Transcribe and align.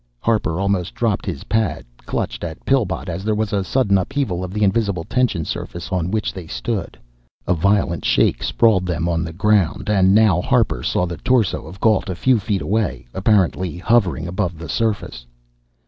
Harper 0.19 0.59
almost 0.59 0.95
dropped 0.95 1.27
his 1.27 1.43
pad, 1.43 1.85
clutched 2.07 2.43
at 2.43 2.65
Pillbot 2.65 3.07
as 3.07 3.23
there 3.23 3.35
was 3.35 3.53
a 3.53 3.63
sudden 3.63 3.99
upheaval 3.99 4.43
of 4.43 4.51
the 4.51 4.63
invisible 4.63 5.03
tension 5.03 5.45
surface 5.45 5.91
on 5.91 6.09
which 6.09 6.33
they 6.33 6.47
stood. 6.47 6.97
A 7.45 7.53
violent 7.53 8.03
shake 8.03 8.41
sprawled 8.41 8.87
them 8.87 9.07
on 9.07 9.23
the 9.23 9.31
"ground" 9.31 9.91
and 9.91 10.15
now 10.15 10.41
Harper 10.41 10.81
saw 10.81 11.05
the 11.05 11.17
torso 11.17 11.67
of 11.67 11.79
Gault, 11.79 12.09
a 12.09 12.15
few 12.15 12.39
feet 12.39 12.63
away, 12.63 13.05
apparently 13.13 13.77
hovering 13.77 14.27
above 14.27 14.57
the 14.57 14.69
surface. 14.69 15.27